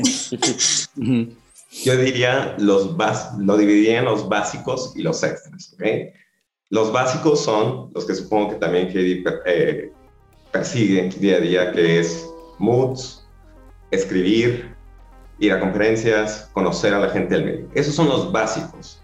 [1.85, 2.97] Yo diría, los
[3.39, 5.77] lo dividiría en los básicos y los extras.
[6.69, 9.93] Los básicos son los que supongo que también Katie eh,
[10.51, 12.27] persigue día a día, que es
[12.59, 13.25] moods,
[13.93, 14.75] escribir,
[15.41, 17.67] ir a conferencias, conocer a la gente del medio.
[17.75, 19.03] Esos son los básicos.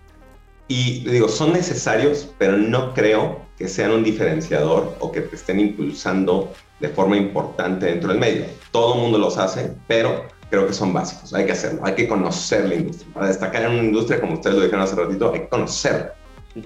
[0.68, 5.59] Y digo, son necesarios, pero no creo que sean un diferenciador o que te estén
[5.59, 8.45] impulsando de forma importante dentro del medio.
[8.70, 11.32] Todo el mundo los hace, pero creo que son básicos.
[11.32, 13.12] Hay que hacerlo, hay que conocer la industria.
[13.14, 16.14] Para destacar en una industria, como ustedes lo dijeron hace ratito, hay que conocerla.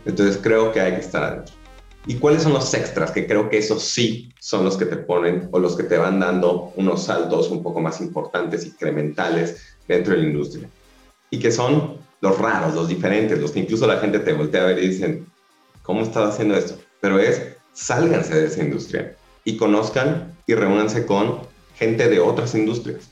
[0.05, 1.55] Entonces creo que hay que estar adentro.
[2.07, 3.11] ¿Y cuáles son los extras?
[3.11, 6.21] Que creo que esos sí son los que te ponen o los que te van
[6.21, 10.69] dando unos saltos un poco más importantes, incrementales dentro de la industria.
[11.31, 14.67] Y que son los raros, los diferentes, los que incluso la gente te voltea a
[14.67, 15.27] ver y dicen,
[15.83, 16.79] ¿cómo estás haciendo esto?
[17.01, 21.41] Pero es, sálganse de esa industria y conozcan y reúnanse con
[21.75, 23.11] gente de otras industrias,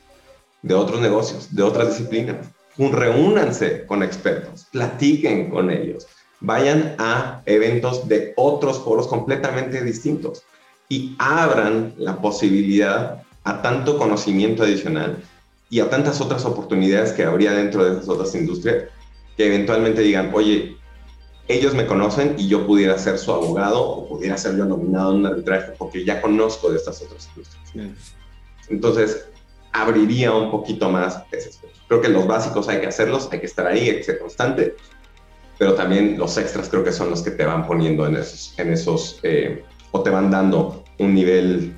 [0.63, 2.49] de otros negocios, de otras disciplinas.
[2.77, 6.07] Reúnanse con expertos, platiquen con ellos,
[6.41, 10.43] vayan a eventos de otros foros completamente distintos
[10.89, 15.23] y abran la posibilidad a tanto conocimiento adicional
[15.71, 18.85] y a tantas otras oportunidades que habría dentro de esas otras industrias
[19.37, 20.77] que eventualmente digan, oye,
[21.47, 25.21] ellos me conocen y yo pudiera ser su abogado o pudiera ser yo nominado en
[25.21, 28.15] un arbitraje porque ya conozco de estas otras industrias.
[28.69, 29.29] Entonces,
[29.73, 31.79] abriría un poquito más ese aspecto.
[31.89, 34.77] Creo que los básicos hay que hacerlos, hay que estar ahí, hay que ser constante,
[35.59, 38.73] pero también los extras creo que son los que te van poniendo en esos, en
[38.73, 41.77] esos eh, o te van dando un nivel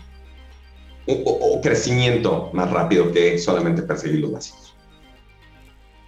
[1.06, 4.74] o, crecimiento más rápido que solamente perseguir los básicos.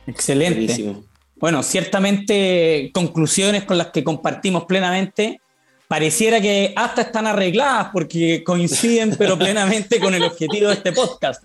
[0.07, 0.97] Excelente.
[1.37, 5.41] Bueno, ciertamente conclusiones con las que compartimos plenamente.
[5.89, 11.43] Pareciera que hasta están arregladas porque coinciden, pero plenamente con el objetivo de este podcast.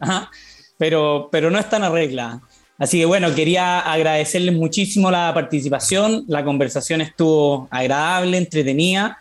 [0.77, 2.41] Pero, pero no están arregladas.
[2.77, 6.25] Así que bueno, quería agradecerles muchísimo la participación.
[6.27, 9.17] La conversación estuvo agradable, entretenida.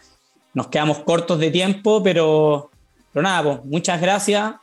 [0.53, 2.71] Nos quedamos cortos de tiempo, pero,
[3.13, 4.55] pero nada, pues, muchas gracias.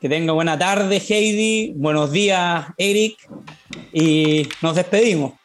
[0.00, 1.72] Que tenga buena tarde, Heidi.
[1.76, 3.16] Buenos días, Eric.
[3.92, 5.37] Y nos despedimos.